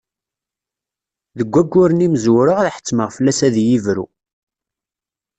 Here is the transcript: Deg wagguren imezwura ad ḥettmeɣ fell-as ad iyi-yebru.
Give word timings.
Deg 1.37 1.47
wagguren 1.51 2.05
imezwura 2.07 2.53
ad 2.59 2.67
ḥettmeɣ 2.75 3.09
fell-as 3.15 3.39
ad 3.47 3.55
iyi-yebru. 3.57 4.05